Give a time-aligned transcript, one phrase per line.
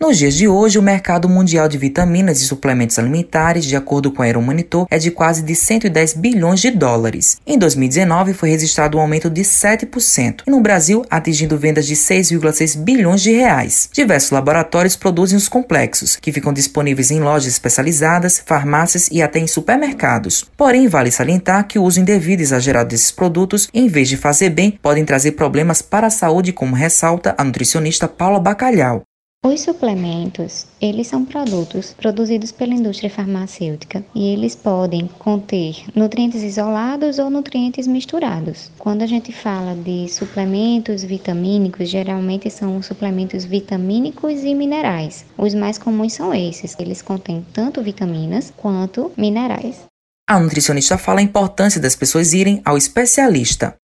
[0.00, 4.22] Nos dias de hoje, o mercado mundial de vitaminas e suplementos alimentares, de acordo com
[4.22, 7.38] a Euromonitor, é de quase de 110 bilhões de dólares.
[7.44, 12.78] Em 2019, foi registrado um aumento de 7%, e no Brasil, atingindo vendas de 6,6
[12.78, 13.90] bilhões de reais.
[13.92, 19.48] Diversos laboratórios produzem os complexos, que ficam disponíveis em lojas especializadas, farmácias e até em
[19.48, 20.46] supermercados.
[20.56, 24.50] Porém, vale salientar que o uso indevido e exagerado desses produtos, em vez de fazer
[24.50, 29.07] bem, podem trazer problemas para a saúde, como ressalta a nutricionista Paula Bacalhau.
[29.44, 37.20] Os suplementos, eles são produtos produzidos pela indústria farmacêutica e eles podem conter nutrientes isolados
[37.20, 38.70] ou nutrientes misturados.
[38.78, 45.24] Quando a gente fala de suplementos vitamínicos, geralmente são suplementos vitamínicos e minerais.
[45.36, 49.86] Os mais comuns são esses, eles contêm tanto vitaminas quanto minerais.
[50.28, 53.76] A nutricionista fala a importância das pessoas irem ao especialista.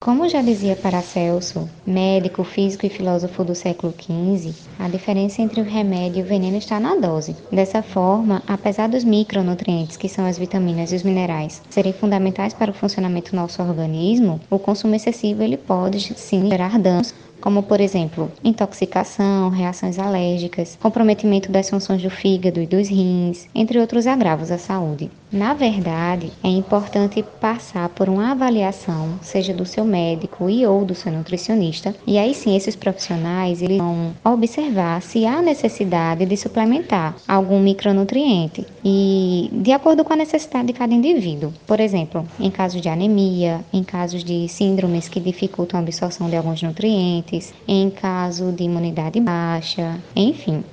[0.00, 5.64] Como já dizia Paracelso, médico, físico e filósofo do século XV, a diferença entre o
[5.64, 7.34] remédio e o veneno está na dose.
[7.50, 12.70] Dessa forma, apesar dos micronutrientes, que são as vitaminas e os minerais, serem fundamentais para
[12.70, 17.80] o funcionamento do nosso organismo, o consumo excessivo ele pode sim gerar danos como por
[17.80, 24.50] exemplo intoxicação, reações alérgicas, comprometimento das funções do fígado e dos rins, entre outros agravos
[24.50, 25.10] à saúde.
[25.30, 30.94] Na verdade, é importante passar por uma avaliação, seja do seu médico e ou do
[30.94, 37.14] seu nutricionista, e aí sim esses profissionais eles vão observar se há necessidade de suplementar
[37.28, 41.52] algum micronutriente e de acordo com a necessidade de cada indivíduo.
[41.66, 46.36] Por exemplo, em casos de anemia, em casos de síndromes que dificultam a absorção de
[46.36, 47.27] alguns nutrientes,
[47.66, 50.64] em caso de imunidade baixa, enfim.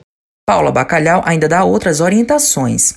[0.47, 2.95] Paula Bacalhau ainda dá outras orientações.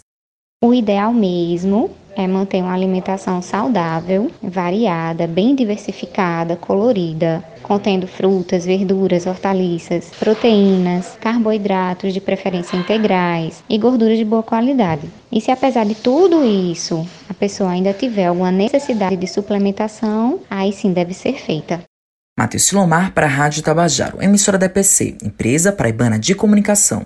[0.63, 9.25] O ideal mesmo é manter uma alimentação saudável, variada, bem diversificada, colorida, contendo frutas, verduras,
[9.25, 15.09] hortaliças, proteínas, carboidratos de preferência integrais e gorduras de boa qualidade.
[15.31, 20.73] E se apesar de tudo isso, a pessoa ainda tiver alguma necessidade de suplementação, aí
[20.73, 21.88] sim deve ser feita.
[22.39, 27.05] Matheus Silomar para a Rádio Tabajaro, emissora da EPC, empresa paraibana de comunicação.